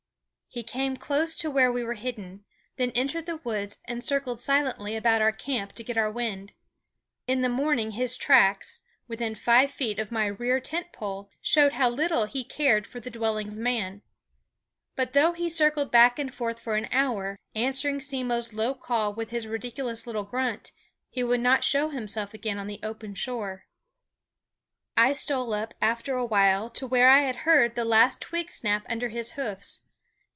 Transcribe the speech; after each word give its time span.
He 0.53 0.63
came 0.63 0.97
close 0.97 1.33
to 1.35 1.49
where 1.49 1.71
we 1.71 1.81
were 1.81 1.93
hidden, 1.93 2.43
then 2.75 2.91
entered 2.91 3.25
the 3.25 3.37
woods 3.37 3.77
and 3.85 4.03
circled 4.03 4.37
silently 4.41 4.97
about 4.97 5.21
our 5.21 5.31
camp 5.31 5.71
to 5.75 5.83
get 5.85 5.97
our 5.97 6.11
wind. 6.11 6.51
In 7.25 7.39
the 7.39 7.47
morning 7.47 7.91
his 7.91 8.17
tracks, 8.17 8.81
within 9.07 9.33
five 9.33 9.71
feet 9.71 9.97
of 9.97 10.11
my 10.11 10.25
rear 10.25 10.59
tent 10.59 10.91
pole, 10.91 11.29
showed 11.39 11.71
how 11.71 11.89
little 11.89 12.25
he 12.25 12.43
cared 12.43 12.85
for 12.85 12.99
the 12.99 13.09
dwelling 13.09 13.47
of 13.47 13.55
man. 13.55 14.01
But 14.97 15.13
though 15.13 15.31
he 15.31 15.47
circled 15.47 15.89
back 15.89 16.19
and 16.19 16.35
forth 16.35 16.59
for 16.59 16.75
an 16.75 16.89
hour, 16.91 17.39
answering 17.55 18.01
Simmo's 18.01 18.51
low 18.51 18.73
call 18.73 19.13
with 19.13 19.29
his 19.29 19.47
ridiculous 19.47 20.05
little 20.05 20.25
grunt, 20.25 20.73
he 21.09 21.23
would 21.23 21.39
not 21.39 21.63
show 21.63 21.91
himself 21.91 22.33
again 22.33 22.59
on 22.59 22.67
the 22.67 22.81
open 22.83 23.15
shore. 23.15 23.67
I 24.97 25.13
stole 25.13 25.53
up 25.53 25.73
after 25.81 26.17
a 26.17 26.25
while 26.25 26.69
to 26.71 26.85
where 26.87 27.09
I 27.09 27.21
had 27.21 27.35
heard 27.47 27.75
the 27.75 27.85
last 27.85 28.19
twig 28.19 28.51
snap 28.51 28.85
under 28.89 29.07
his 29.07 29.31
hoofs. 29.39 29.79